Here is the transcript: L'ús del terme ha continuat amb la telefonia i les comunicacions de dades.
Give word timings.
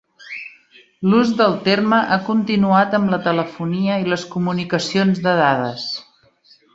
L'ús 1.09 1.33
del 1.41 1.53
terme 1.67 1.99
ha 2.15 2.17
continuat 2.31 2.97
amb 2.99 3.13
la 3.15 3.21
telefonia 3.29 3.99
i 4.05 4.11
les 4.15 4.25
comunicacions 4.37 5.21
de 5.27 5.39
dades. 5.45 5.87